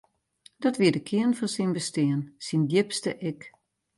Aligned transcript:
Dat 0.63 0.77
wie 0.79 0.91
de 0.95 1.03
kearn 1.09 1.33
fan 1.39 1.51
syn 1.55 1.71
bestean, 1.77 2.21
syn 2.45 2.61
djipste 2.69 3.11
ik. 3.29 3.39